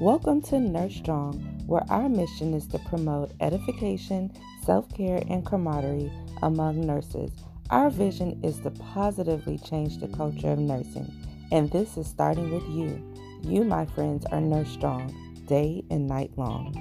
Welcome 0.00 0.42
to 0.42 0.60
Nurse 0.60 0.94
Strong, 0.94 1.40
where 1.66 1.82
our 1.90 2.08
mission 2.08 2.54
is 2.54 2.68
to 2.68 2.78
promote 2.78 3.32
edification, 3.40 4.30
self 4.64 4.88
care, 4.94 5.20
and 5.28 5.44
camaraderie 5.44 6.12
among 6.40 6.86
nurses. 6.86 7.32
Our 7.70 7.90
vision 7.90 8.38
is 8.44 8.60
to 8.60 8.70
positively 8.70 9.58
change 9.58 9.98
the 9.98 10.06
culture 10.06 10.52
of 10.52 10.60
nursing, 10.60 11.12
and 11.50 11.68
this 11.72 11.96
is 11.96 12.06
starting 12.06 12.52
with 12.52 12.62
you. 12.68 13.02
You, 13.42 13.64
my 13.64 13.86
friends, 13.86 14.24
are 14.26 14.40
Nurse 14.40 14.68
Strong, 14.68 15.12
day 15.48 15.82
and 15.90 16.06
night 16.06 16.30
long. 16.36 16.72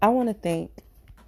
I 0.00 0.08
want 0.08 0.30
to 0.30 0.34
thank 0.34 0.70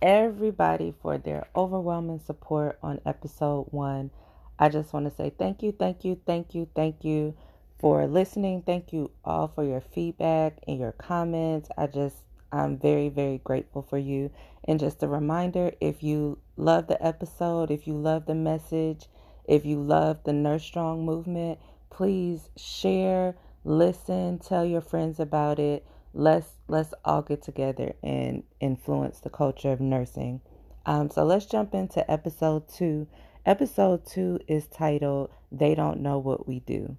everybody 0.01 0.95
for 1.03 1.19
their 1.19 1.47
overwhelming 1.55 2.21
support 2.25 2.79
on 2.83 3.03
episode 3.05 3.67
one. 3.71 4.11
I 4.59 4.69
just 4.69 4.93
want 4.93 5.07
to 5.07 5.15
say 5.15 5.33
thank 5.37 5.63
you, 5.63 5.73
thank 5.73 6.05
you, 6.05 6.21
thank 6.27 6.55
you, 6.55 6.69
thank 6.75 7.05
you 7.05 7.35
for 7.83 8.07
listening. 8.07 8.63
Thank 8.63 8.93
you 8.93 9.11
all 9.25 9.49
for 9.49 9.65
your 9.65 9.81
feedback 9.81 10.59
and 10.69 10.79
your 10.79 10.93
comments. 10.93 11.69
I 11.77 11.89
just, 11.89 12.17
I'm 12.53 12.79
very, 12.79 13.09
very 13.09 13.39
grateful 13.39 13.83
for 13.83 13.99
you. 13.99 14.31
And 14.65 14.79
just 14.79 15.03
a 15.03 15.09
reminder 15.09 15.73
if 15.81 16.03
you 16.03 16.39
love 16.57 16.87
the 16.87 17.05
episode, 17.05 17.73
if 17.73 17.89
you 17.89 17.95
love 17.95 18.27
the 18.27 18.37
message, 18.37 19.09
if 19.45 19.67
you 19.67 19.83
love 19.83 20.21
the 20.25 20.33
Nurse 20.33 20.63
Strong 20.63 21.05
movement, 21.05 21.59
please 21.91 22.49
share, 22.57 23.35
listen, 23.65 24.39
tell 24.39 24.65
your 24.65 24.81
friends 24.81 25.19
about 25.19 25.59
it. 25.59 25.85
Let's 26.15 26.53
let's 26.69 26.95
all 27.05 27.23
get 27.23 27.43
together 27.43 27.95
and 28.03 28.45
influence 28.61 29.19
the 29.21 29.31
culture 29.31 29.73
of 29.73 29.81
nursing. 29.81 30.41
Um, 30.87 31.11
so 31.11 31.25
let's 31.25 31.47
jump 31.47 31.75
into 31.75 32.09
episode 32.09 32.69
two. 32.69 33.09
Episode 33.45 34.07
two 34.07 34.39
is 34.47 34.69
titled 34.69 35.29
"They 35.51 35.75
Don't 35.75 36.01
Know 36.01 36.17
What 36.17 36.47
We 36.47 36.61
Do." 36.61 36.97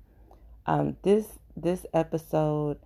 Um, 0.65 0.97
this 1.03 1.39
this 1.55 1.85
episode 1.93 2.79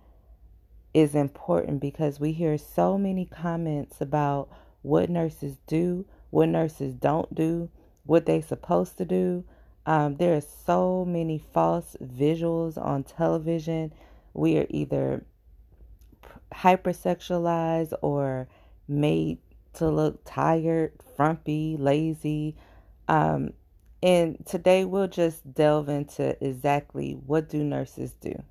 is 0.94 1.16
important 1.16 1.80
because 1.80 2.20
we 2.20 2.30
hear 2.30 2.56
so 2.56 2.96
many 2.96 3.24
comments 3.24 4.00
about 4.00 4.48
what 4.82 5.10
nurses 5.10 5.56
do, 5.66 6.06
what 6.30 6.48
nurses 6.48 6.94
don't 6.94 7.34
do, 7.34 7.68
what 8.04 8.26
they're 8.26 8.42
supposed 8.42 8.96
to 8.98 9.04
do. 9.04 9.42
Um, 9.86 10.18
there 10.18 10.36
are 10.36 10.40
so 10.40 11.04
many 11.04 11.42
false 11.52 11.96
visuals 12.00 12.78
on 12.78 13.02
television. 13.02 13.92
We 14.34 14.56
are 14.58 14.66
either 14.70 15.24
hypersexualized 16.54 17.92
or 18.02 18.46
made 18.86 19.38
to 19.74 19.88
look 19.88 20.20
tired, 20.24 20.92
frumpy, 21.16 21.76
lazy. 21.76 22.56
Um, 23.08 23.54
and 24.02 24.44
today 24.46 24.84
we'll 24.84 25.08
just 25.08 25.52
delve 25.54 25.88
into 25.88 26.36
exactly 26.44 27.12
what 27.12 27.48
do 27.48 27.64
nurses 27.64 28.14
do. 28.20 28.42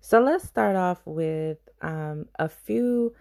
So 0.00 0.20
let's 0.20 0.46
start 0.46 0.76
off 0.76 1.00
with 1.04 1.58
um, 1.82 2.26
a 2.38 2.48
few 2.48 3.14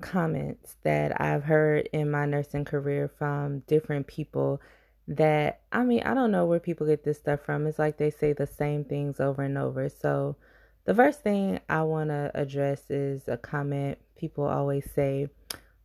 comments 0.00 0.76
that 0.82 1.20
I've 1.20 1.44
heard 1.44 1.88
in 1.92 2.10
my 2.10 2.24
nursing 2.24 2.64
career 2.64 3.08
from 3.08 3.60
different 3.60 4.06
people 4.06 4.60
that 5.08 5.60
I 5.72 5.84
mean, 5.84 6.02
I 6.02 6.14
don't 6.14 6.30
know 6.30 6.46
where 6.46 6.60
people 6.60 6.86
get 6.86 7.04
this 7.04 7.18
stuff 7.18 7.40
from. 7.40 7.66
It's 7.66 7.78
like 7.78 7.96
they 7.96 8.10
say 8.10 8.32
the 8.32 8.46
same 8.46 8.84
things 8.84 9.20
over 9.20 9.42
and 9.42 9.56
over. 9.56 9.88
So, 9.88 10.36
the 10.84 10.94
first 10.94 11.22
thing 11.22 11.60
I 11.68 11.82
want 11.82 12.10
to 12.10 12.30
address 12.34 12.90
is 12.90 13.28
a 13.28 13.36
comment 13.36 13.98
people 14.16 14.44
always 14.44 14.90
say, 14.92 15.28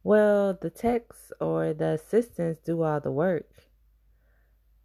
well, 0.04 0.58
the 0.60 0.70
techs 0.70 1.32
or 1.40 1.74
the 1.74 1.92
assistants 1.92 2.60
do 2.60 2.82
all 2.84 3.00
the 3.00 3.12
work. 3.12 3.50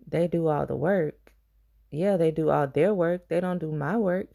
They 0.06 0.28
do 0.28 0.46
all 0.48 0.66
the 0.66 0.76
work. 0.76 1.32
Yeah, 1.90 2.16
they 2.16 2.30
do 2.30 2.50
all 2.50 2.66
their 2.66 2.94
work. 2.94 3.28
They 3.28 3.40
don't 3.40 3.58
do 3.58 3.72
my 3.72 3.96
work. 3.96 4.28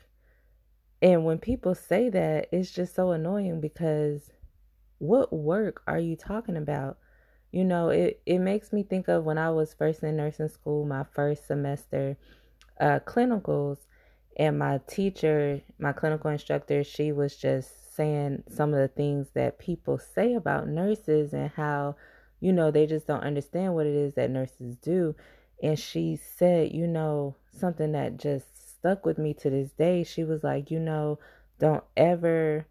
And 1.01 1.25
when 1.25 1.37
people 1.37 1.75
say 1.75 2.09
that, 2.09 2.47
it's 2.51 2.71
just 2.71 2.95
so 2.95 3.11
annoying 3.11 3.61
because 3.61 4.31
what 4.99 5.33
work 5.33 5.83
are 5.85 5.99
you 5.99 6.15
talking 6.15 6.57
about? 6.57 6.97
You 7.51 7.65
know, 7.65 7.89
it, 7.89 8.21
it 8.25 8.39
makes 8.39 8.73
me 8.73 8.83
think 8.83 9.07
of 9.07 9.25
when 9.25 9.37
I 9.37 9.51
was 9.51 9.73
first 9.73 10.01
in 10.01 10.17
nursing 10.17 10.47
school, 10.47 10.85
my 10.85 11.03
first 11.13 11.45
semester, 11.45 12.17
uh, 12.79 12.99
clinicals, 13.05 13.77
and 14.37 14.57
my 14.57 14.79
teacher, 14.87 15.61
my 15.77 15.93
clinical 15.93 16.29
instructor, 16.29 16.83
she 16.83 17.11
was 17.11 17.35
just 17.35 17.95
saying 17.95 18.43
some 18.49 18.73
of 18.73 18.79
the 18.79 18.87
things 18.87 19.29
that 19.33 19.59
people 19.59 19.99
say 19.99 20.33
about 20.33 20.67
nurses 20.67 21.33
and 21.33 21.51
how, 21.51 21.95
you 22.39 22.51
know, 22.51 22.71
they 22.71 22.87
just 22.87 23.07
don't 23.07 23.23
understand 23.23 23.75
what 23.75 23.85
it 23.85 23.93
is 23.93 24.15
that 24.15 24.31
nurses 24.31 24.75
do. 24.77 25.15
And 25.61 25.77
she 25.77 26.15
said, 26.37 26.71
you 26.71 26.87
know, 26.87 27.35
something 27.51 27.91
that 27.91 28.17
just 28.17 28.77
stuck 28.77 29.05
with 29.05 29.17
me 29.17 29.33
to 29.35 29.49
this 29.49 29.71
day. 29.71 30.03
She 30.03 30.23
was 30.23 30.43
like, 30.43 30.71
you 30.71 30.79
know, 30.79 31.19
don't 31.59 31.83
ever 31.95 32.65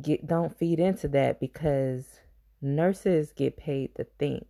get, 0.00 0.26
don't 0.26 0.56
feed 0.58 0.80
into 0.80 1.08
that 1.08 1.38
because 1.38 2.04
nurses 2.62 3.32
get 3.32 3.56
paid 3.56 3.94
to 3.96 4.04
think. 4.18 4.46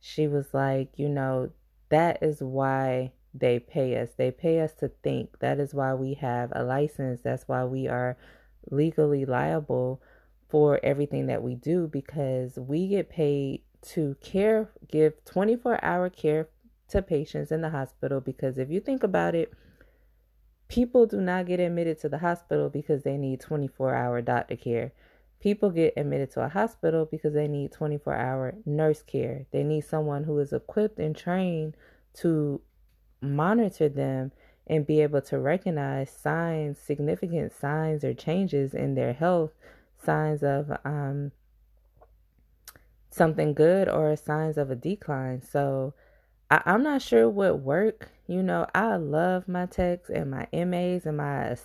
She 0.00 0.28
was 0.28 0.52
like, 0.52 0.90
you 0.96 1.08
know, 1.08 1.50
that 1.88 2.22
is 2.22 2.42
why 2.42 3.12
they 3.38 3.58
pay 3.58 4.00
us. 4.00 4.10
They 4.16 4.30
pay 4.30 4.60
us 4.60 4.72
to 4.74 4.88
think. 5.02 5.38
That 5.40 5.58
is 5.58 5.74
why 5.74 5.94
we 5.94 6.14
have 6.14 6.52
a 6.54 6.62
license. 6.62 7.20
That's 7.22 7.46
why 7.46 7.64
we 7.64 7.88
are 7.88 8.16
legally 8.70 9.24
liable 9.24 10.02
for 10.48 10.80
everything 10.82 11.26
that 11.26 11.42
we 11.42 11.54
do 11.54 11.88
because 11.88 12.56
we 12.56 12.88
get 12.88 13.10
paid 13.10 13.62
to 13.82 14.16
care, 14.20 14.70
give 14.88 15.12
24 15.24 15.82
hour 15.84 16.08
care 16.08 16.48
to 16.88 17.02
patients 17.02 17.50
in 17.50 17.60
the 17.60 17.70
hospital. 17.70 18.20
Because 18.20 18.58
if 18.58 18.70
you 18.70 18.80
think 18.80 19.02
about 19.02 19.34
it, 19.34 19.52
people 20.68 21.06
do 21.06 21.20
not 21.20 21.46
get 21.46 21.60
admitted 21.60 22.00
to 22.00 22.08
the 22.08 22.18
hospital 22.18 22.68
because 22.68 23.02
they 23.02 23.16
need 23.16 23.40
24 23.40 23.94
hour 23.94 24.20
doctor 24.22 24.56
care. 24.56 24.92
People 25.38 25.70
get 25.70 25.94
admitted 25.96 26.30
to 26.32 26.44
a 26.44 26.48
hospital 26.48 27.04
because 27.04 27.34
they 27.34 27.46
need 27.46 27.72
24 27.72 28.14
hour 28.14 28.54
nurse 28.64 29.02
care. 29.02 29.46
They 29.52 29.62
need 29.62 29.82
someone 29.82 30.24
who 30.24 30.38
is 30.38 30.52
equipped 30.52 30.98
and 30.98 31.14
trained 31.14 31.76
to 32.14 32.60
monitor 33.26 33.88
them 33.88 34.32
and 34.66 34.86
be 34.86 35.00
able 35.00 35.20
to 35.22 35.38
recognize 35.38 36.10
signs, 36.10 36.78
significant 36.78 37.52
signs 37.52 38.02
or 38.04 38.14
changes 38.14 38.74
in 38.74 38.94
their 38.94 39.12
health, 39.12 39.52
signs 40.02 40.42
of 40.42 40.70
um, 40.84 41.32
something 43.10 43.54
good 43.54 43.88
or 43.88 44.14
signs 44.16 44.58
of 44.58 44.70
a 44.70 44.74
decline. 44.74 45.42
So 45.42 45.94
I, 46.50 46.62
am 46.66 46.82
not 46.82 47.02
sure 47.02 47.28
what 47.28 47.60
work. 47.60 48.10
You 48.26 48.42
know, 48.42 48.66
I 48.74 48.96
love 48.96 49.48
my 49.48 49.66
techs 49.66 50.10
and 50.10 50.30
my 50.30 50.46
MAs 50.52 51.06
and 51.06 51.16
my 51.16 51.56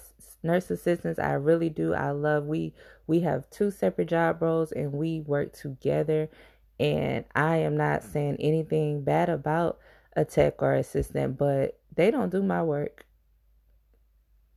nurse 0.44 0.70
assistants. 0.72 1.20
I 1.20 1.34
really 1.34 1.70
do. 1.70 1.94
I 1.94 2.12
love 2.12 2.46
we 2.46 2.74
we 3.08 3.20
have 3.22 3.50
two 3.50 3.72
separate 3.72 4.10
job 4.10 4.42
roles 4.42 4.72
and 4.72 4.94
we 4.94 5.22
work 5.22 5.54
together. 5.54 6.30
And 6.80 7.26
I 7.36 7.58
am 7.58 7.78
not 7.78 8.04
saying 8.04 8.38
anything 8.40 9.04
bad 9.04 9.30
about 9.30 9.80
a 10.16 10.26
tech 10.26 10.62
or 10.62 10.74
assistant, 10.74 11.38
but 11.38 11.80
they 11.96 12.12
don't 12.12 12.32
do 12.32 12.44
my 12.44 12.64
work. 12.64 13.06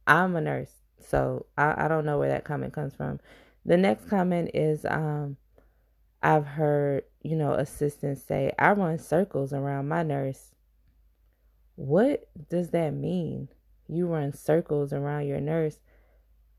I'm 0.06 0.36
a 0.36 0.40
nurse, 0.40 0.72
so 1.00 1.46
I, 1.56 1.84
I 1.84 1.88
don't 1.88 2.04
know 2.04 2.18
where 2.18 2.28
that 2.28 2.44
comment 2.44 2.72
comes 2.72 2.94
from. 2.94 3.20
The 3.64 3.76
next 3.76 4.08
comment 4.08 4.50
is 4.54 4.84
um 4.84 5.36
I've 6.22 6.46
heard, 6.46 7.04
you 7.22 7.36
know, 7.36 7.52
assistants 7.52 8.22
say, 8.22 8.50
I 8.58 8.72
run 8.72 8.98
circles 8.98 9.52
around 9.52 9.88
my 9.88 10.02
nurse. 10.02 10.54
What 11.76 12.28
does 12.48 12.70
that 12.70 12.94
mean? 12.94 13.48
You 13.88 14.06
run 14.06 14.32
circles 14.32 14.94
around 14.94 15.26
your 15.26 15.40
nurse. 15.40 15.78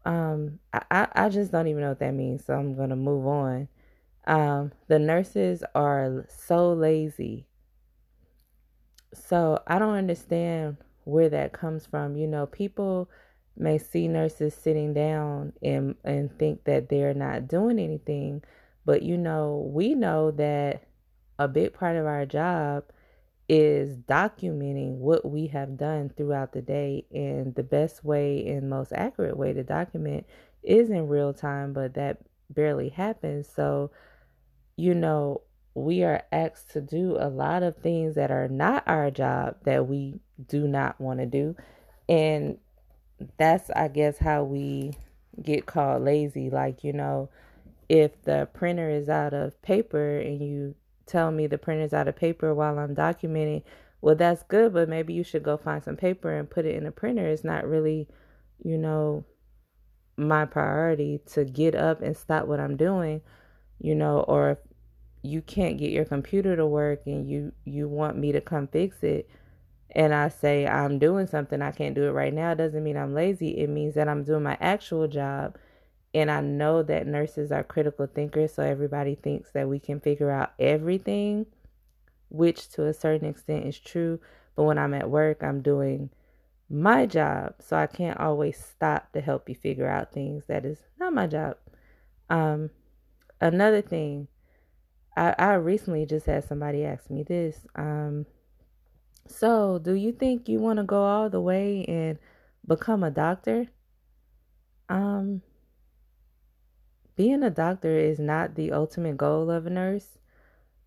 Um, 0.06 0.60
I, 0.72 1.08
I 1.14 1.30
just 1.30 1.52
don't 1.52 1.68
even 1.68 1.82
know 1.82 1.90
what 1.90 2.00
that 2.00 2.14
means, 2.14 2.46
so 2.46 2.54
I'm 2.54 2.76
gonna 2.76 2.96
move 2.96 3.26
on. 3.26 3.68
Um, 4.28 4.72
the 4.88 5.00
nurses 5.00 5.64
are 5.74 6.28
so 6.30 6.72
lazy 6.74 7.48
so 9.16 9.62
I 9.68 9.80
don't 9.80 9.96
understand 9.96 10.78
where 11.06 11.30
that 11.30 11.54
comes 11.54 11.86
from. 11.86 12.16
You 12.16 12.28
know, 12.28 12.46
people 12.46 13.10
may 13.58 13.78
see 13.78 14.08
nurses 14.08 14.54
sitting 14.54 14.94
down 14.94 15.54
and 15.62 15.96
and 16.04 16.38
think 16.38 16.66
that 16.66 16.90
they're 16.90 17.14
not 17.14 17.48
doing 17.48 17.80
anything, 17.80 18.44
but 18.86 19.02
you 19.02 19.18
know, 19.18 19.70
we 19.74 19.96
know 19.96 20.32
that 20.32 20.84
a 21.40 21.48
big 21.48 21.74
part 21.74 21.96
of 21.96 22.06
our 22.06 22.26
job 22.26 22.84
is 23.48 23.96
documenting 23.98 24.98
what 24.98 25.30
we 25.30 25.48
have 25.48 25.78
done 25.78 26.10
throughout 26.10 26.52
the 26.54 26.62
day 26.62 27.06
and 27.14 27.54
the 27.56 27.64
best 27.64 28.04
way 28.04 28.48
and 28.48 28.70
most 28.70 28.92
accurate 28.94 29.38
way 29.38 29.54
to 29.54 29.64
document 29.64 30.26
is 30.64 30.90
in 30.90 31.08
real 31.08 31.34
time, 31.34 31.72
but 31.74 31.94
that 31.94 32.18
barely 32.50 32.90
happens. 32.90 33.48
So, 33.48 33.92
you 34.78 34.96
know, 34.96 35.42
we 35.76 36.04
are 36.04 36.24
asked 36.32 36.72
to 36.72 36.82
do 36.82 37.18
a 37.20 37.28
lot 37.28 37.62
of 37.62 37.76
things 37.78 38.16
that 38.16 38.32
are 38.32 38.48
not 38.48 38.84
our 38.88 39.12
job 39.12 39.58
that 39.66 39.88
we 39.88 40.22
do 40.48 40.68
not 40.68 41.00
want 41.00 41.20
to 41.20 41.26
do. 41.26 41.56
And 42.08 42.58
that's, 43.38 43.70
I 43.72 43.90
guess, 43.90 44.18
how 44.18 44.44
we 44.44 44.94
get 45.42 45.66
called 45.66 46.04
lazy. 46.04 46.50
Like, 46.50 46.84
you 46.84 46.94
know, 46.94 47.30
if 47.90 48.24
the 48.24 48.48
printer 48.54 48.90
is 48.90 49.10
out 49.10 49.34
of 49.34 49.62
paper 49.62 50.18
and 50.18 50.42
you 50.42 50.76
tell 51.06 51.30
me 51.30 51.46
the 51.46 51.58
printer's 51.58 51.94
out 51.94 52.08
of 52.08 52.16
paper 52.16 52.54
while 52.56 52.80
I'm 52.80 52.96
documenting, 52.96 53.64
well, 54.02 54.16
that's 54.16 54.44
good, 54.44 54.74
but 54.74 54.88
maybe 54.88 55.14
you 55.14 55.24
should 55.24 55.44
go 55.44 55.58
find 55.58 55.84
some 55.84 55.98
paper 55.98 56.34
and 56.38 56.50
put 56.50 56.66
it 56.66 56.76
in 56.76 56.86
a 56.86 56.92
printer. 56.92 57.28
It's 57.28 57.44
not 57.44 57.68
really, 57.68 58.08
you 58.64 58.78
know, 58.78 59.26
my 60.16 60.46
priority 60.46 61.20
to 61.34 61.44
get 61.44 61.76
up 61.76 62.02
and 62.02 62.16
stop 62.16 62.48
what 62.48 62.62
I'm 62.62 62.78
doing, 62.78 63.22
you 63.80 63.94
know, 63.94 64.20
or 64.22 64.52
if 64.52 64.58
you 65.26 65.42
can't 65.42 65.78
get 65.78 65.92
your 65.92 66.06
computer 66.06 66.56
to 66.56 66.66
work 66.66 67.02
and 67.06 67.30
you 67.30 67.52
you 67.66 67.88
want 67.88 68.18
me 68.18 68.32
to 68.32 68.42
come 68.42 68.68
fix 68.68 69.04
it 69.04 69.30
and 69.92 70.14
I 70.14 70.30
say 70.30 70.68
I'm 70.68 71.00
doing 71.00 71.28
something 71.28 71.62
I 71.62 71.72
can't 71.72 71.96
do 71.96 72.04
it 72.04 72.12
right 72.12 72.34
now 72.34 72.54
doesn't 72.54 72.84
mean 72.84 72.98
I'm 72.98 73.14
lazy. 73.14 73.58
It 73.58 73.70
means 73.70 73.96
that 73.96 74.10
I'm 74.10 74.24
doing 74.24 74.44
my 74.44 74.58
actual 74.60 75.08
job 75.08 75.58
and 76.16 76.32
I 76.32 76.40
know 76.40 76.82
that 76.84 77.08
nurses 77.08 77.52
are 77.52 77.64
critical 77.64 78.08
thinkers, 78.08 78.54
so 78.54 78.64
everybody 78.64 79.16
thinks 79.16 79.52
that 79.52 79.68
we 79.68 79.80
can 79.80 80.00
figure 80.00 80.32
out 80.32 80.54
everything, 80.58 81.46
which 82.30 82.70
to 82.70 82.86
a 82.86 82.94
certain 82.94 83.28
extent 83.28 83.68
is 83.68 83.78
true. 83.78 84.22
But 84.56 84.64
when 84.64 84.78
I'm 84.78 84.94
at 84.94 85.10
work, 85.10 85.44
I'm 85.44 85.62
doing 85.62 86.10
my 86.70 87.06
job, 87.06 87.56
so 87.60 87.76
I 87.76 87.88
can't 87.88 88.18
always 88.18 88.58
stop 88.58 89.12
to 89.12 89.20
help 89.20 89.50
you 89.50 89.56
figure 89.56 89.90
out 89.90 90.14
things. 90.14 90.46
That 90.48 90.64
is 90.64 90.80
not 90.98 91.12
my 91.12 91.28
job. 91.28 91.58
Um, 92.30 92.70
another 93.42 93.82
thing, 93.82 94.30
I, 95.16 95.36
I 95.38 95.54
recently 95.54 96.06
just 96.06 96.26
had 96.26 96.44
somebody 96.44 96.84
ask 96.84 97.10
me 97.10 97.24
this. 97.24 97.66
Um, 97.76 98.26
so, 99.28 99.80
do 99.80 99.94
you 99.94 100.12
think 100.12 100.48
you 100.48 100.60
want 100.60 100.78
to 100.78 100.84
go 100.84 101.04
all 101.04 101.30
the 101.30 101.42
way 101.42 101.86
and 101.86 102.20
become 102.68 103.04
a 103.04 103.12
doctor? 103.12 103.68
Um, 104.90 105.42
being 107.16 107.44
a 107.44 107.50
doctor 107.50 107.98
is 107.98 108.20
not 108.20 108.56
the 108.56 108.72
ultimate 108.72 109.18
goal 109.18 109.50
of 109.50 109.66
a 109.66 109.70
nurse. 109.70 110.18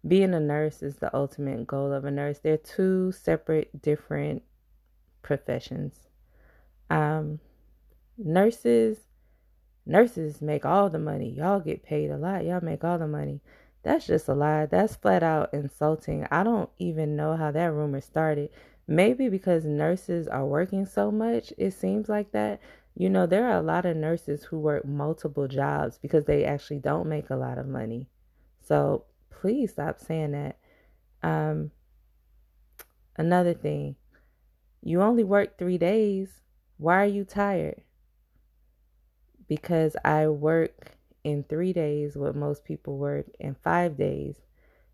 Being 0.06 0.34
a 0.34 0.40
nurse 0.40 0.82
is 0.82 0.96
the 0.96 1.14
ultimate 1.14 1.66
goal 1.66 1.92
of 1.92 2.04
a 2.04 2.10
nurse. 2.10 2.38
They're 2.38 2.56
two 2.56 3.12
separate, 3.12 3.82
different 3.82 4.42
professions. 5.22 6.08
Um, 6.90 7.40
nurses, 8.16 8.98
nurses 9.84 10.40
make 10.40 10.64
all 10.64 10.90
the 10.90 10.98
money. 10.98 11.30
Y'all 11.30 11.60
get 11.60 11.82
paid 11.82 12.10
a 12.10 12.16
lot. 12.16 12.44
Y'all 12.44 12.64
make 12.64 12.84
all 12.84 12.98
the 12.98 13.08
money. 13.08 13.40
That's 13.88 14.06
just 14.06 14.28
a 14.28 14.34
lie. 14.34 14.66
That's 14.66 14.96
flat 14.96 15.22
out 15.22 15.54
insulting. 15.54 16.26
I 16.30 16.42
don't 16.42 16.68
even 16.76 17.16
know 17.16 17.36
how 17.36 17.50
that 17.52 17.72
rumor 17.72 18.02
started. 18.02 18.50
Maybe 18.86 19.30
because 19.30 19.64
nurses 19.64 20.28
are 20.28 20.44
working 20.44 20.84
so 20.84 21.10
much, 21.10 21.54
it 21.56 21.70
seems 21.70 22.06
like 22.06 22.32
that. 22.32 22.60
You 22.94 23.08
know, 23.08 23.24
there 23.24 23.46
are 23.48 23.56
a 23.56 23.62
lot 23.62 23.86
of 23.86 23.96
nurses 23.96 24.44
who 24.44 24.58
work 24.58 24.84
multiple 24.84 25.48
jobs 25.48 25.96
because 25.96 26.26
they 26.26 26.44
actually 26.44 26.80
don't 26.80 27.08
make 27.08 27.30
a 27.30 27.36
lot 27.36 27.56
of 27.56 27.66
money. 27.66 28.10
So 28.60 29.06
please 29.30 29.70
stop 29.70 30.00
saying 30.00 30.32
that. 30.32 30.58
Um, 31.22 31.70
another 33.16 33.54
thing, 33.54 33.96
you 34.82 35.00
only 35.00 35.24
work 35.24 35.56
three 35.56 35.78
days. 35.78 36.28
Why 36.76 37.04
are 37.04 37.06
you 37.06 37.24
tired? 37.24 37.80
Because 39.48 39.96
I 40.04 40.28
work 40.28 40.97
in 41.28 41.44
three 41.44 41.72
days 41.72 42.16
what 42.16 42.34
most 42.34 42.64
people 42.64 42.96
work 42.96 43.26
in 43.38 43.54
five 43.62 43.96
days. 43.96 44.36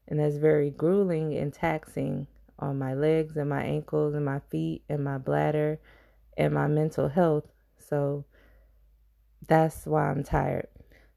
And 0.08 0.20
that's 0.20 0.36
very 0.36 0.70
grueling 0.70 1.34
and 1.34 1.52
taxing 1.52 2.26
on 2.58 2.78
my 2.78 2.94
legs 2.94 3.36
and 3.36 3.48
my 3.48 3.62
ankles 3.62 4.14
and 4.14 4.24
my 4.24 4.40
feet 4.50 4.82
and 4.88 5.02
my 5.02 5.18
bladder 5.18 5.80
and 6.36 6.52
my 6.52 6.66
mental 6.66 7.08
health. 7.08 7.44
So 7.78 8.24
that's 9.46 9.86
why 9.86 10.10
I'm 10.10 10.22
tired. 10.24 10.68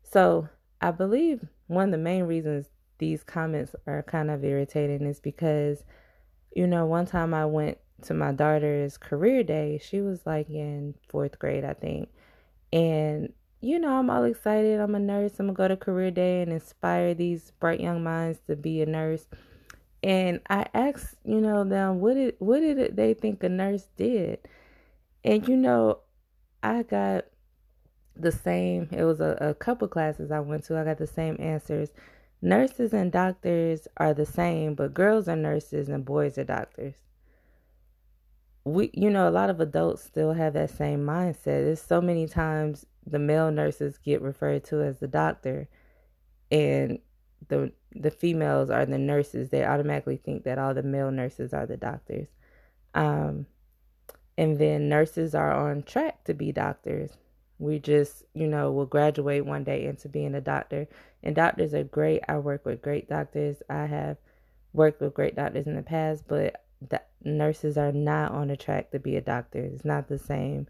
So 0.04 0.48
I 0.82 0.92
believe 0.92 1.46
one 1.68 1.86
of 1.86 1.92
the 1.92 1.98
main 1.98 2.24
reasons 2.24 2.68
these 2.98 3.24
comments 3.24 3.76
are 3.86 4.04
kind 4.04 4.32
of 4.32 4.44
irritating 4.44 5.06
is 5.06 5.20
because, 5.20 5.84
you 6.56 6.66
know, 6.66 6.86
one 6.86 7.06
time 7.06 7.34
I 7.34 7.46
went 7.46 7.78
to 8.04 8.14
my 8.14 8.32
daughter's 8.32 8.98
career 8.98 9.44
day. 9.44 9.80
She 9.84 10.02
was 10.02 10.26
like 10.26 10.50
in 10.50 10.96
fourth 11.10 11.38
grade, 11.40 11.66
I 11.66 11.74
think. 11.74 12.10
And, 12.72 13.34
you 13.62 13.80
know, 13.80 13.98
I'm 13.98 14.10
all 14.10 14.24
excited. 14.24 14.80
I'm 14.80 14.96
a 14.96 15.00
nurse. 15.00 15.40
I'm 15.40 15.48
going 15.48 15.56
to 15.56 15.58
go 15.58 15.68
to 15.68 15.78
career 15.78 16.12
day 16.12 16.42
and 16.42 16.52
inspire 16.52 17.14
these 17.14 17.52
bright 17.60 17.80
young 17.80 18.04
minds 18.04 18.40
to 18.48 18.56
be 18.56 18.82
a 18.82 18.86
nurse. 18.86 19.26
And 20.04 20.42
I 20.50 20.68
asked, 20.74 21.16
you 21.26 21.42
know, 21.42 21.64
them, 21.64 22.00
what 22.00 22.14
did, 22.14 22.36
what 22.40 22.60
did 22.60 22.96
they 22.96 23.14
think 23.14 23.44
a 23.44 23.50
nurse 23.50 23.88
did? 23.98 24.40
And, 25.24 25.48
you 25.48 25.58
know, 25.58 26.00
I 26.62 26.84
got 26.84 27.26
the 28.16 28.32
same, 28.32 28.90
it 28.92 29.04
was 29.04 29.20
a, 29.20 29.38
a 29.42 29.54
couple 29.54 29.88
classes 29.88 30.32
I 30.32 30.40
went 30.40 30.66
to, 30.66 30.78
I 30.78 30.84
got 30.84 30.98
the 30.98 31.08
same 31.08 31.36
answers. 31.40 31.90
Nurses 32.42 32.94
and 32.94 33.12
doctors 33.12 33.88
are 33.98 34.14
the 34.14 34.26
same, 34.26 34.76
but 34.76 34.94
girls 34.94 35.28
are 35.28 35.36
nurses 35.36 35.90
and 35.90 36.06
boys 36.06 36.38
are 36.38 36.44
doctors. 36.44 36.96
We, 38.64 38.92
you 38.94 39.10
know, 39.10 39.28
a 39.28 39.32
lot 39.32 39.50
of 39.50 39.60
adults 39.60 40.04
still 40.04 40.34
have 40.34 40.54
that 40.54 40.70
same 40.70 41.06
mindset. 41.06 41.44
There's 41.44 41.82
so 41.82 42.02
many 42.02 42.28
times 42.28 42.86
the 43.10 43.20
male 43.20 43.52
nurses 43.52 43.98
get 43.98 44.22
referred 44.22 44.64
to 44.66 44.82
as 44.82 45.00
the 45.00 45.08
doctor, 45.08 45.68
and 46.52 47.00
the 47.48 47.72
the 47.96 48.12
females 48.12 48.70
are 48.70 48.86
the 48.86 48.98
nurses. 48.98 49.50
They 49.50 49.64
automatically 49.64 50.18
think 50.18 50.44
that 50.44 50.60
all 50.60 50.74
the 50.74 50.84
male 50.84 51.12
nurses 51.12 51.54
are 51.54 51.66
the 51.66 51.78
doctors. 51.78 52.28
Um, 52.94 53.46
and 54.38 54.58
then 54.60 54.90
nurses 54.90 55.34
are 55.34 55.52
on 55.52 55.84
track 55.84 56.24
to 56.26 56.34
be 56.34 56.52
doctors. 56.52 57.12
We 57.60 57.80
just, 57.80 58.24
you 58.36 58.48
know, 58.48 58.72
will 58.72 58.86
graduate 58.86 59.46
one 59.46 59.64
day 59.64 59.86
into 59.86 60.10
being 60.10 60.36
a 60.36 60.42
doctor. 60.42 60.88
And 61.24 61.36
doctors 61.36 61.74
are 61.74 61.84
great. 61.84 62.22
I 62.28 62.38
work 62.38 62.66
with 62.66 62.82
great 62.82 63.10
doctors. 63.10 63.64
I 63.68 63.86
have 63.88 64.18
worked 64.74 65.02
with 65.02 65.16
great 65.16 65.36
doctors 65.36 65.66
in 65.66 65.76
the 65.76 65.82
past, 65.82 66.26
but 66.28 66.64
nurses 67.24 67.78
are 67.78 67.92
not 67.92 68.32
on 68.32 68.48
the 68.50 68.58
track 68.58 68.92
to 68.92 69.00
be 69.00 69.16
a 69.16 69.22
doctor. 69.22 69.60
It's 69.60 69.86
not 69.86 70.08
the 70.08 70.20
same. 70.20 70.68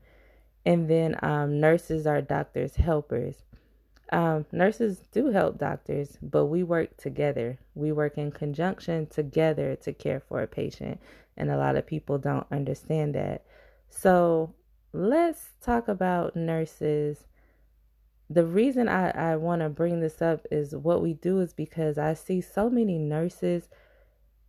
And 0.68 0.90
then 0.90 1.16
um, 1.24 1.62
nurses 1.62 2.06
are 2.06 2.22
doctors' 2.22 2.76
helpers. 2.76 3.38
Um, 4.12 4.46
nurses 4.52 5.00
do 5.14 5.30
help 5.30 5.58
doctors, 5.58 6.18
but 6.22 6.48
we 6.48 6.62
work 6.62 6.98
together. 6.98 7.58
We 7.74 7.94
work 7.94 8.18
in 8.18 8.34
conjunction 8.34 9.08
together 9.08 9.78
to 9.78 9.94
care 9.94 10.20
for 10.20 10.42
a 10.42 10.48
patient. 10.48 11.00
And 11.38 11.50
a 11.50 11.56
lot 11.56 11.78
of 11.78 11.88
people 11.88 12.18
don't 12.18 12.46
understand 12.52 13.16
that. 13.16 13.46
So 13.88 14.54
let's 14.92 15.52
talk 15.62 15.88
about 15.88 16.36
nurses. 16.36 17.28
The 18.30 18.46
reason 18.46 18.90
I, 18.90 19.12
I 19.12 19.36
want 19.38 19.62
to 19.62 19.70
bring 19.70 20.02
this 20.02 20.22
up 20.22 20.46
is 20.52 20.76
what 20.76 21.02
we 21.02 21.14
do 21.14 21.40
is 21.40 21.54
because 21.54 21.98
I 21.98 22.14
see 22.14 22.42
so 22.42 22.70
many 22.70 22.98
nurses 22.98 23.70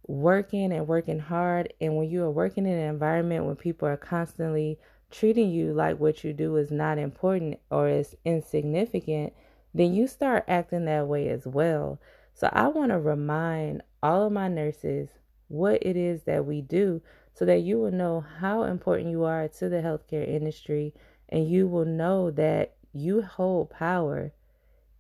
working 0.09 0.73
and 0.73 0.89
working 0.89 1.21
hard. 1.21 1.75
And 1.81 1.97
when 1.97 2.11
you 2.11 2.25
are 2.25 2.31
working 2.31 2.67
in 2.67 2.73
an 2.73 2.91
environment 2.91 3.45
when 3.45 3.55
people 3.55 3.87
are 3.87 3.97
constantly 3.97 4.81
treating 5.11 5.51
you 5.51 5.73
like 5.73 5.99
what 5.99 6.25
you 6.25 6.33
do 6.33 6.57
is 6.57 6.71
not 6.71 6.99
important 6.99 7.59
or 7.71 7.89
is 7.89 8.17
insignificant, 8.25 9.33
then 9.75 9.95
you 9.95 10.07
start 10.07 10.45
acting 10.49 10.85
that 10.87 11.07
way 11.07 11.29
as 11.29 11.47
well. 11.47 12.01
So 12.35 12.49
I 12.53 12.69
want 12.69 12.91
to 12.91 12.99
remind 12.99 13.83
all 14.03 14.27
of 14.27 14.33
my 14.33 14.49
nurses 14.49 15.09
what 15.49 15.83
it 15.83 15.97
is 15.97 16.23
that 16.23 16.45
we 16.45 16.61
do 16.61 17.01
so 17.35 17.45
that 17.45 17.61
you 17.61 17.79
will 17.79 17.91
know 17.91 18.25
how 18.41 18.65
important 18.65 19.11
you 19.11 19.25
are 19.25 19.49
to 19.49 19.69
the 19.69 19.77
healthcare 19.77 20.27
industry 20.27 20.95
and 21.29 21.49
you 21.49 21.67
will 21.67 21.85
know 21.85 22.31
that 22.31 22.75
you 22.93 23.23
hold 23.23 23.71
power 23.71 24.33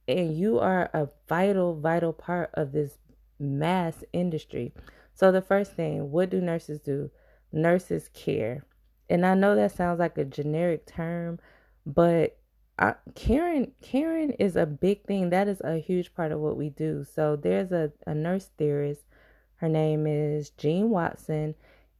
and 0.07 0.37
you 0.37 0.59
are 0.59 0.91
a 0.95 1.09
vital, 1.29 1.79
vital 1.79 2.12
part 2.12 2.50
of 2.55 2.73
this 2.73 2.99
mass 3.38 4.03
industry. 4.12 4.73
So, 5.15 5.31
the 5.31 5.43
first 5.43 5.73
thing, 5.73 6.11
what 6.11 6.31
do 6.31 6.41
nurses 6.41 6.81
do? 6.81 7.11
Nurses 7.53 8.09
care. 8.15 8.65
And 9.11 9.25
I 9.25 9.35
know 9.35 9.57
that 9.57 9.73
sounds 9.73 9.99
like 9.99 10.19
a 10.19 10.25
generic 10.25 10.87
term, 10.87 11.38
but 11.87 12.38
I, 12.79 12.95
caring 13.15 13.73
caring 13.83 14.33
is 14.33 14.55
a 14.55 14.67
big 14.67 15.05
thing. 15.05 15.31
That 15.31 15.49
is 15.49 15.61
a 15.62 15.79
huge 15.79 16.15
part 16.15 16.31
of 16.31 16.41
what 16.41 16.57
we 16.57 16.69
do. 16.69 17.05
So 17.05 17.37
there's 17.37 17.73
a, 17.73 17.91
a 18.07 18.15
nurse 18.15 18.50
theorist. 18.59 19.03
Her 19.57 19.69
name 19.69 20.07
is 20.07 20.50
Jean 20.50 20.91
Watson, 20.91 21.55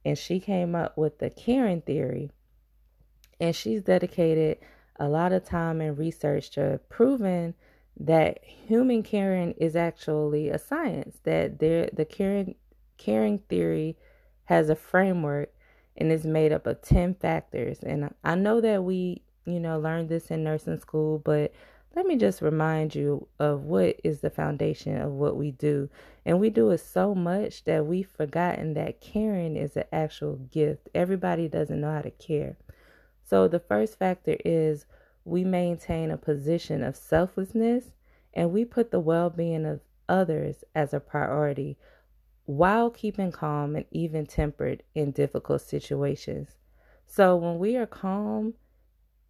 and 0.05 0.17
she 0.17 0.39
came 0.39 0.75
up 0.75 0.97
with 0.97 1.19
the 1.19 1.29
caring 1.29 1.81
theory. 1.81 2.31
And 3.41 3.55
she's 3.55 3.81
dedicated 3.81 4.59
a 4.99 5.09
lot 5.09 5.31
of 5.31 5.43
time 5.45 5.81
and 5.81 5.97
research 5.97 6.51
to 6.51 6.79
proving 6.89 7.55
that 7.99 8.43
human 8.43 9.03
caring 9.03 9.53
is 9.53 9.75
actually 9.75 10.49
a 10.49 10.59
science. 10.59 11.19
That 11.23 11.59
there, 11.59 11.89
the 11.91 12.05
caring 12.05 12.55
caring 12.97 13.39
theory 13.49 13.97
has 14.45 14.69
a 14.69 14.75
framework 14.75 15.53
and 15.99 16.11
it's 16.11 16.25
made 16.25 16.51
up 16.51 16.65
of 16.65 16.81
ten 16.81 17.13
factors. 17.15 17.79
And 17.83 18.13
I 18.23 18.35
know 18.35 18.61
that 18.61 18.83
we, 18.83 19.21
you 19.45 19.59
know, 19.59 19.79
learned 19.79 20.09
this 20.09 20.31
in 20.31 20.43
nursing 20.43 20.79
school, 20.79 21.19
but 21.19 21.53
let 21.95 22.05
me 22.05 22.15
just 22.15 22.41
remind 22.41 22.95
you 22.95 23.27
of 23.39 23.63
what 23.63 23.99
is 24.03 24.21
the 24.21 24.29
foundation 24.29 25.01
of 25.01 25.11
what 25.11 25.35
we 25.35 25.51
do. 25.51 25.89
And 26.25 26.39
we 26.39 26.49
do 26.49 26.69
it 26.71 26.79
so 26.79 27.15
much 27.15 27.63
that 27.65 27.85
we've 27.85 28.09
forgotten 28.09 28.73
that 28.75 29.01
caring 29.01 29.55
is 29.55 29.75
an 29.75 29.85
actual 29.91 30.35
gift. 30.51 30.87
Everybody 30.93 31.47
doesn't 31.47 31.81
know 31.81 31.91
how 31.91 32.01
to 32.01 32.11
care. 32.11 32.57
So 33.25 33.47
the 33.47 33.59
first 33.59 33.97
factor 33.97 34.37
is 34.45 34.85
we 35.25 35.43
maintain 35.43 36.11
a 36.11 36.17
position 36.17 36.83
of 36.83 36.95
selflessness 36.95 37.85
and 38.33 38.51
we 38.51 38.65
put 38.65 38.91
the 38.91 38.99
well 38.99 39.29
being 39.29 39.65
of 39.65 39.81
others 40.07 40.63
as 40.75 40.93
a 40.93 40.99
priority 40.99 41.77
while 42.49 42.89
keeping 42.89 43.31
calm 43.31 43.75
and 43.75 43.85
even 43.91 44.25
tempered 44.25 44.81
in 44.95 45.11
difficult 45.11 45.61
situations. 45.61 46.57
So 47.05 47.35
when 47.35 47.59
we 47.59 47.77
are 47.77 47.85
calm, 47.85 48.55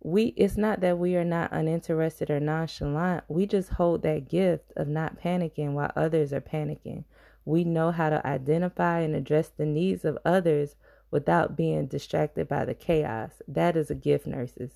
we 0.02 0.28
it's 0.38 0.56
not 0.56 0.80
that 0.80 0.98
we 0.98 1.18
are 1.18 1.26
not 1.26 1.52
uninterested 1.52 2.30
or 2.30 2.40
nonchalant. 2.40 3.26
We 3.28 3.46
just 3.46 3.72
hold 3.72 4.04
that 4.04 4.30
gift 4.30 4.72
of 4.78 4.88
not 4.88 5.20
panicking 5.22 5.74
while 5.74 5.92
others 5.98 6.32
are 6.32 6.40
panicking. 6.40 7.04
We 7.44 7.66
know 7.66 7.92
how 7.92 8.10
to 8.10 8.26
identify 8.26 9.02
and 9.02 9.14
address 9.14 9.50
the 9.50 9.66
needs 9.66 10.06
of 10.06 10.18
others 10.24 10.78
without 11.12 11.58
being 11.58 11.88
distracted 11.88 12.48
by 12.48 12.64
the 12.64 12.74
chaos. 12.74 13.42
That 13.50 13.76
is 13.76 13.92
a 13.92 13.96
gift, 13.96 14.28
nurses. 14.28 14.72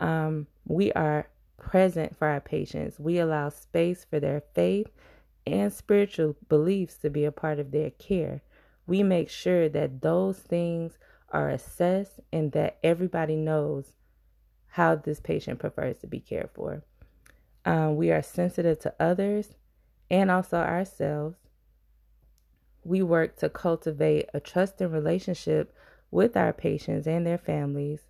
Um, 0.00 0.46
we 0.64 0.92
are 0.92 1.28
present 1.58 2.16
for 2.16 2.26
our 2.26 2.40
patients. 2.40 2.98
We 2.98 3.18
allow 3.18 3.50
space 3.50 4.06
for 4.08 4.18
their 4.18 4.42
faith 4.54 4.88
and 5.46 5.72
spiritual 5.72 6.36
beliefs 6.48 6.96
to 6.98 7.10
be 7.10 7.24
a 7.24 7.32
part 7.32 7.58
of 7.58 7.70
their 7.70 7.90
care. 7.90 8.42
We 8.86 9.02
make 9.02 9.30
sure 9.30 9.68
that 9.68 10.02
those 10.02 10.38
things 10.38 10.98
are 11.30 11.50
assessed 11.50 12.20
and 12.32 12.52
that 12.52 12.78
everybody 12.82 13.36
knows 13.36 13.94
how 14.68 14.96
this 14.96 15.20
patient 15.20 15.58
prefers 15.58 15.98
to 15.98 16.06
be 16.06 16.20
cared 16.20 16.50
for. 16.54 16.82
Um, 17.64 17.96
we 17.96 18.10
are 18.10 18.22
sensitive 18.22 18.78
to 18.80 18.94
others 19.00 19.50
and 20.10 20.30
also 20.30 20.58
ourselves. 20.58 21.36
We 22.84 23.02
work 23.02 23.36
to 23.38 23.48
cultivate 23.48 24.28
a 24.34 24.40
trusting 24.40 24.90
relationship 24.90 25.74
with 26.10 26.36
our 26.36 26.52
patients 26.52 27.06
and 27.06 27.26
their 27.26 27.38
families. 27.38 28.00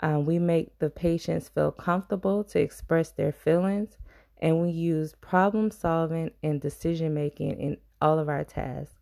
Um, 0.00 0.26
we 0.26 0.38
make 0.38 0.78
the 0.78 0.90
patients 0.90 1.48
feel 1.48 1.72
comfortable 1.72 2.44
to 2.44 2.60
express 2.60 3.10
their 3.10 3.32
feelings 3.32 3.96
and 4.38 4.60
we 4.60 4.70
use 4.70 5.14
problem 5.20 5.70
solving 5.70 6.30
and 6.42 6.60
decision 6.60 7.14
making 7.14 7.60
in 7.60 7.76
all 8.00 8.18
of 8.18 8.28
our 8.28 8.44
tasks. 8.44 8.94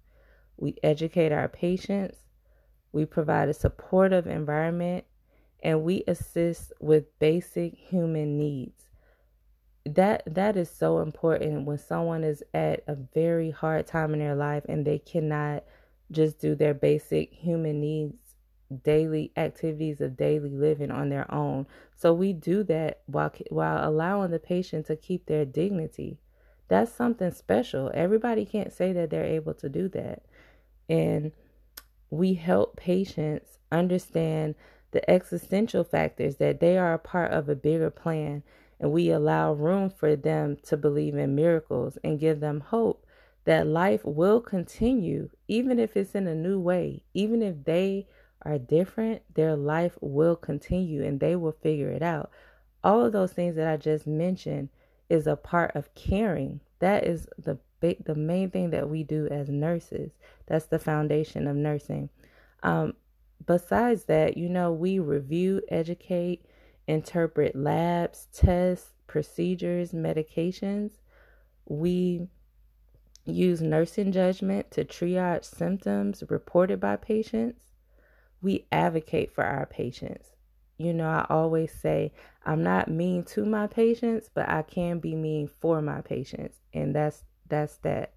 We 0.56 0.76
educate 0.82 1.32
our 1.32 1.48
patients, 1.48 2.18
we 2.92 3.04
provide 3.04 3.48
a 3.48 3.54
supportive 3.54 4.26
environment, 4.26 5.04
and 5.62 5.82
we 5.82 6.04
assist 6.06 6.72
with 6.80 7.18
basic 7.18 7.74
human 7.74 8.38
needs. 8.38 8.84
That 9.84 10.22
that 10.26 10.56
is 10.56 10.70
so 10.70 11.00
important 11.00 11.66
when 11.66 11.78
someone 11.78 12.22
is 12.22 12.44
at 12.54 12.84
a 12.86 12.94
very 12.94 13.50
hard 13.50 13.86
time 13.86 14.12
in 14.12 14.20
their 14.20 14.36
life 14.36 14.64
and 14.68 14.86
they 14.86 14.98
cannot 14.98 15.64
just 16.12 16.40
do 16.40 16.54
their 16.54 16.74
basic 16.74 17.32
human 17.32 17.80
needs 17.80 18.21
daily 18.72 19.32
activities 19.36 20.00
of 20.00 20.16
daily 20.16 20.50
living 20.50 20.90
on 20.90 21.08
their 21.08 21.32
own. 21.32 21.66
So 21.94 22.12
we 22.12 22.32
do 22.32 22.62
that 22.64 23.02
while 23.06 23.32
while 23.50 23.88
allowing 23.88 24.30
the 24.30 24.38
patient 24.38 24.86
to 24.86 24.96
keep 24.96 25.26
their 25.26 25.44
dignity. 25.44 26.18
That's 26.68 26.92
something 26.92 27.32
special. 27.32 27.90
Everybody 27.92 28.44
can't 28.44 28.72
say 28.72 28.92
that 28.92 29.10
they're 29.10 29.24
able 29.24 29.54
to 29.54 29.68
do 29.68 29.88
that. 29.90 30.22
And 30.88 31.32
we 32.10 32.34
help 32.34 32.76
patients 32.76 33.58
understand 33.70 34.54
the 34.92 35.08
existential 35.10 35.84
factors 35.84 36.36
that 36.36 36.60
they 36.60 36.76
are 36.78 36.94
a 36.94 36.98
part 36.98 37.32
of 37.32 37.48
a 37.48 37.56
bigger 37.56 37.90
plan 37.90 38.42
and 38.78 38.92
we 38.92 39.10
allow 39.10 39.52
room 39.52 39.88
for 39.88 40.16
them 40.16 40.56
to 40.64 40.76
believe 40.76 41.16
in 41.16 41.34
miracles 41.34 41.96
and 42.04 42.20
give 42.20 42.40
them 42.40 42.60
hope 42.60 43.06
that 43.44 43.66
life 43.66 44.04
will 44.04 44.40
continue 44.40 45.30
even 45.48 45.78
if 45.78 45.96
it's 45.96 46.14
in 46.14 46.26
a 46.26 46.34
new 46.34 46.58
way, 46.60 47.02
even 47.14 47.42
if 47.42 47.64
they 47.64 48.06
are 48.44 48.58
different, 48.58 49.22
their 49.34 49.56
life 49.56 49.96
will 50.00 50.36
continue 50.36 51.02
and 51.04 51.20
they 51.20 51.36
will 51.36 51.52
figure 51.52 51.90
it 51.90 52.02
out. 52.02 52.30
All 52.84 53.04
of 53.04 53.12
those 53.12 53.32
things 53.32 53.56
that 53.56 53.68
I 53.68 53.76
just 53.76 54.06
mentioned 54.06 54.68
is 55.08 55.26
a 55.26 55.36
part 55.36 55.74
of 55.76 55.94
caring. 55.94 56.60
That 56.80 57.04
is 57.04 57.26
the 57.38 57.58
big, 57.80 58.04
the 58.04 58.14
main 58.14 58.50
thing 58.50 58.70
that 58.70 58.88
we 58.88 59.04
do 59.04 59.28
as 59.30 59.48
nurses. 59.48 60.12
That's 60.46 60.66
the 60.66 60.78
foundation 60.78 61.46
of 61.46 61.56
nursing. 61.56 62.08
Um, 62.62 62.94
besides 63.46 64.04
that, 64.04 64.36
you 64.36 64.48
know, 64.48 64.72
we 64.72 64.98
review, 64.98 65.62
educate, 65.68 66.44
interpret 66.86 67.54
labs, 67.54 68.26
tests, 68.32 68.90
procedures, 69.06 69.92
medications. 69.92 70.92
We 71.66 72.28
use 73.24 73.62
nursing 73.62 74.10
judgment 74.10 74.70
to 74.72 74.84
triage 74.84 75.44
symptoms 75.44 76.24
reported 76.28 76.80
by 76.80 76.96
patients 76.96 77.71
we 78.42 78.66
advocate 78.72 79.32
for 79.32 79.44
our 79.44 79.66
patients. 79.66 80.28
You 80.76 80.92
know, 80.92 81.08
I 81.08 81.26
always 81.30 81.72
say 81.72 82.12
I'm 82.44 82.62
not 82.62 82.88
mean 82.88 83.22
to 83.24 83.44
my 83.44 83.68
patients, 83.68 84.28
but 84.34 84.48
I 84.48 84.62
can 84.62 84.98
be 84.98 85.14
mean 85.14 85.48
for 85.60 85.80
my 85.80 86.00
patients, 86.00 86.58
and 86.74 86.94
that's 86.94 87.24
that's 87.48 87.76
that. 87.78 88.12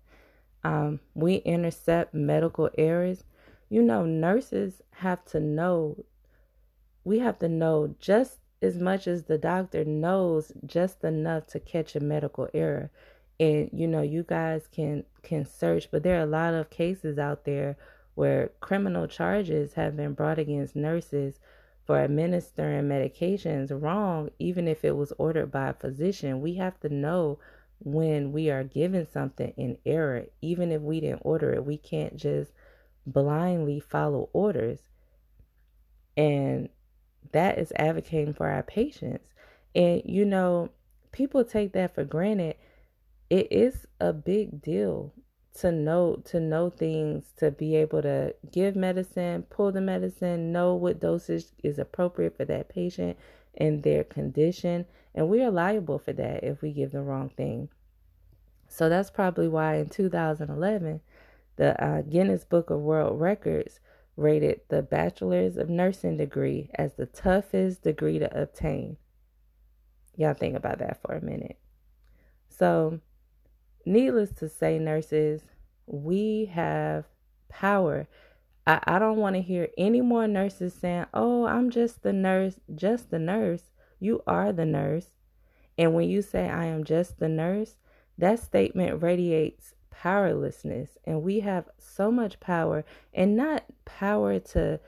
Um, 0.63 0.99
we 1.13 1.35
intercept 1.35 2.15
medical 2.15 2.71
errors. 2.77 3.23
You 3.69 3.83
know, 3.83 4.05
nurses 4.05 4.81
have 4.91 5.23
to 5.25 5.39
know. 5.39 6.03
We 7.03 7.19
have 7.19 7.37
to 7.39 7.49
know 7.49 7.95
just 7.99 8.39
as 8.63 8.77
much 8.79 9.07
as 9.07 9.23
the 9.23 9.37
doctor 9.37 9.85
knows, 9.85 10.51
just 10.65 11.03
enough 11.03 11.45
to 11.47 11.59
catch 11.59 11.95
a 11.95 11.99
medical 11.99 12.49
error. 12.53 12.89
And 13.39 13.69
you 13.73 13.87
know, 13.87 14.01
you 14.01 14.23
guys 14.23 14.67
can 14.71 15.03
can 15.21 15.45
search, 15.45 15.91
but 15.91 16.01
there 16.01 16.17
are 16.17 16.23
a 16.23 16.25
lot 16.25 16.55
of 16.55 16.71
cases 16.71 17.19
out 17.19 17.45
there 17.45 17.77
where 18.15 18.49
criminal 18.61 19.07
charges 19.07 19.73
have 19.73 19.95
been 19.95 20.13
brought 20.13 20.39
against 20.39 20.75
nurses 20.75 21.39
for 21.85 21.99
administering 21.99 22.85
medications 22.85 23.69
wrong, 23.71 24.29
even 24.39 24.67
if 24.67 24.83
it 24.83 24.95
was 24.95 25.13
ordered 25.17 25.51
by 25.51 25.69
a 25.69 25.73
physician. 25.73 26.41
We 26.41 26.55
have 26.55 26.79
to 26.79 26.89
know 26.89 27.39
when 27.79 28.31
we 28.31 28.49
are 28.49 28.63
given 28.63 29.05
something 29.05 29.53
in 29.57 29.77
error, 29.85 30.25
even 30.41 30.71
if 30.71 30.81
we 30.81 30.99
didn't 31.01 31.21
order 31.23 31.53
it. 31.53 31.65
We 31.65 31.77
can't 31.77 32.17
just 32.17 32.51
blindly 33.05 33.79
follow 33.79 34.29
orders. 34.33 34.79
And 36.17 36.69
that 37.33 37.59
is 37.59 37.73
advocating 37.75 38.33
for 38.33 38.47
our 38.47 38.63
patients. 38.63 39.27
And, 39.75 40.01
you 40.05 40.25
know, 40.25 40.69
people 41.11 41.43
take 41.43 41.73
that 41.73 41.93
for 41.93 42.05
granted. 42.05 42.55
It 43.29 43.51
is 43.51 43.85
a 43.99 44.13
big 44.13 44.61
deal 44.61 45.13
to 45.55 45.71
know 45.71 46.21
to 46.25 46.39
know 46.39 46.69
things 46.69 47.23
to 47.37 47.49
be 47.49 47.75
able 47.75 48.01
to 48.01 48.35
give 48.51 48.75
medicine 48.75 49.43
pull 49.43 49.71
the 49.71 49.81
medicine 49.81 50.51
know 50.51 50.73
what 50.73 50.99
dosage 50.99 51.45
is 51.63 51.79
appropriate 51.79 52.35
for 52.35 52.45
that 52.45 52.69
patient 52.69 53.17
and 53.57 53.83
their 53.83 54.03
condition. 54.03 54.85
And 55.13 55.29
we 55.29 55.41
are 55.41 55.51
liable 55.51 55.97
for 55.97 56.13
that 56.13 56.43
if 56.43 56.61
we 56.61 56.71
give 56.71 56.91
the 56.91 57.01
wrong 57.01 57.29
thing. 57.29 57.69
So 58.67 58.89
that's 58.89 59.09
probably 59.09 59.47
why 59.47 59.75
in 59.75 59.89
2011 59.89 61.01
the 61.55 61.81
uh, 61.81 62.01
guinness 62.01 62.43
book 62.43 62.69
of 62.69 62.81
world 62.81 63.19
records 63.19 63.79
rated 64.17 64.61
the 64.69 64.81
bachelor's 64.81 65.57
of 65.57 65.69
nursing 65.69 66.17
degree 66.17 66.69
as 66.75 66.93
the 66.93 67.05
toughest 67.05 67.83
degree 67.83 68.19
to 68.19 68.41
obtain. 68.41 68.97
Y'all 70.17 70.33
think 70.33 70.55
about 70.55 70.79
that 70.79 71.01
for 71.01 71.13
a 71.13 71.21
minute. 71.21 71.57
So 72.49 72.99
needless 73.85 74.31
to 74.39 74.49
say, 74.49 74.79
nurses, 74.79 75.43
we 75.87 76.45
have 76.53 77.05
power. 77.49 78.07
I, 78.67 78.79
I 78.83 78.99
don't 78.99 79.17
want 79.17 79.35
to 79.35 79.41
hear 79.41 79.69
any 79.77 80.01
more 80.01 80.27
nurses 80.27 80.73
saying, 80.73 81.05
Oh, 81.13 81.45
I'm 81.45 81.69
just 81.69 82.03
the 82.03 82.13
nurse, 82.13 82.59
just 82.73 83.11
the 83.11 83.19
nurse. 83.19 83.71
You 83.99 84.23
are 84.27 84.51
the 84.51 84.65
nurse. 84.65 85.07
And 85.77 85.93
when 85.93 86.09
you 86.09 86.21
say, 86.21 86.49
I 86.49 86.65
am 86.65 86.83
just 86.83 87.19
the 87.19 87.29
nurse, 87.29 87.75
that 88.17 88.39
statement 88.39 89.01
radiates 89.01 89.75
powerlessness. 89.91 90.97
And 91.05 91.21
we 91.21 91.41
have 91.41 91.65
so 91.77 92.11
much 92.11 92.39
power, 92.39 92.85
and 93.13 93.35
not 93.35 93.65
power 93.83 94.39
to, 94.39 94.79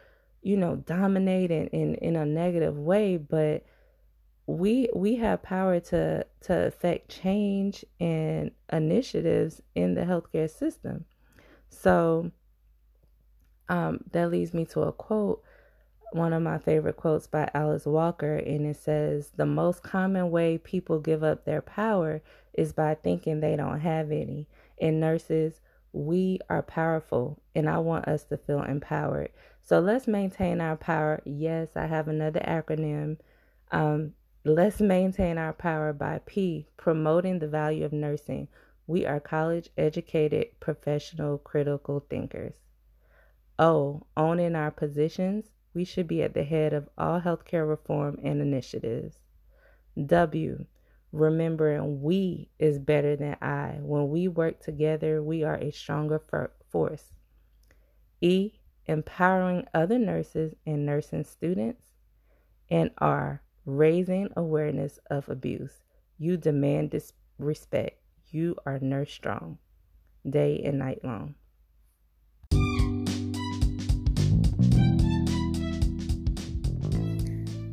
you 0.42 0.58
know, 0.58 0.78
dominate 0.78 1.52
in, 1.52 1.68
in, 1.68 1.96
in 1.96 2.16
a 2.16 2.26
negative 2.26 2.78
way, 2.78 3.18
but 3.18 3.66
we 4.48 4.90
we 4.96 5.18
have 5.18 5.44
power 5.44 5.80
to 5.82 6.26
to 6.40 6.68
affect 6.68 7.10
change 7.10 7.84
and 8.00 8.52
initiatives 8.72 9.62
in 9.76 9.94
the 9.94 10.02
healthcare 10.02 10.50
system. 10.50 11.04
So 11.70 12.32
um, 13.68 14.00
that 14.12 14.32
leads 14.32 14.54
me 14.54 14.64
to 14.68 14.84
a 14.84 14.94
quote, 14.94 15.44
one 16.14 16.32
of 16.32 16.42
my 16.42 16.58
favorite 16.58 16.96
quotes 16.96 17.28
by 17.28 17.50
Alice 17.54 17.86
Walker, 17.86 18.38
and 18.38 18.66
it 18.66 18.78
says, 18.78 19.32
"The 19.36 19.46
most 19.46 19.84
common 19.84 20.32
way 20.32 20.58
people 20.58 21.00
give 21.00 21.24
up 21.24 21.44
their 21.44 21.62
power 21.62 22.22
is 22.54 22.72
by 22.72 22.96
thinking 22.96 23.42
they 23.42 23.58
don't 23.58 23.82
have 23.82 24.12
any." 24.12 24.48
And 24.80 25.02
nurses, 25.02 25.60
we 25.92 26.40
are 26.50 26.64
powerful, 26.64 27.42
and 27.54 27.70
I 27.70 27.80
want 27.80 28.08
us 28.08 28.24
to 28.26 28.38
feel 28.38 28.64
empowered. 28.64 29.32
So 29.62 29.82
let's 29.82 30.08
maintain 30.08 30.62
our 30.62 30.78
power. 30.78 31.22
Yes, 31.26 31.76
I 31.76 31.88
have 31.88 32.08
another 32.08 32.40
acronym. 32.40 33.18
Um, 33.72 34.14
Let's 34.50 34.80
maintain 34.80 35.38
our 35.38 35.52
power 35.52 35.92
by 35.92 36.22
P, 36.26 36.70
promoting 36.78 37.40
the 37.40 37.50
value 37.50 37.84
of 37.84 37.92
nursing. 37.92 38.48
We 38.88 39.06
are 39.06 39.20
college 39.20 39.70
educated, 39.78 40.58
professional, 40.62 41.38
critical 41.38 42.00
thinkers. 42.10 42.56
O, 43.60 44.08
owning 44.16 44.56
our 44.56 44.72
positions. 44.72 45.52
We 45.74 45.84
should 45.84 46.08
be 46.08 46.24
at 46.24 46.34
the 46.34 46.46
head 46.46 46.72
of 46.72 46.88
all 46.98 47.20
healthcare 47.20 47.68
reform 47.68 48.20
and 48.24 48.42
initiatives. 48.42 49.20
W, 50.06 50.66
remembering 51.12 52.02
we 52.02 52.50
is 52.58 52.80
better 52.80 53.18
than 53.18 53.36
I. 53.42 53.80
When 53.82 54.08
we 54.08 54.30
work 54.30 54.62
together, 54.62 55.22
we 55.22 55.44
are 55.44 55.58
a 55.58 55.72
stronger 55.72 56.22
force. 56.70 57.12
E, 58.22 58.54
empowering 58.86 59.68
other 59.74 60.00
nurses 60.00 60.56
and 60.66 60.86
nursing 60.86 61.26
students. 61.26 61.84
And 62.70 62.92
R, 63.00 63.42
raising 63.68 64.30
awareness 64.36 64.98
of 65.12 65.30
abuse. 65.30 65.84
You 66.18 66.38
demand 66.38 66.90
dis- 66.90 67.14
respect. 67.38 68.00
You 68.30 68.56
are 68.66 68.80
nurse 68.80 69.12
strong, 69.12 69.60
day 70.28 70.60
and 70.66 70.80
night 70.80 71.04
long. 71.04 71.36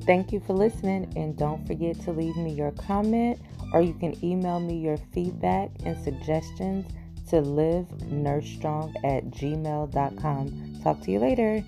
Thank 0.04 0.32
you 0.32 0.40
for 0.40 0.52
listening, 0.52 1.10
and 1.16 1.34
don't 1.34 1.66
forget 1.66 1.98
to 2.02 2.12
leave 2.12 2.36
me 2.36 2.52
your 2.52 2.72
comment 2.72 3.40
or 3.74 3.82
you 3.82 3.92
can 3.92 4.14
email 4.24 4.60
me 4.60 4.78
your 4.78 4.96
feedback 5.12 5.70
and 5.84 5.98
suggestions 6.02 6.86
to 7.28 7.40
live 7.40 7.86
nursestrong 8.04 8.94
at 9.04 9.24
gmail.com. 9.30 10.80
Talk 10.82 11.00
to 11.00 11.10
you 11.10 11.18
later. 11.18 11.64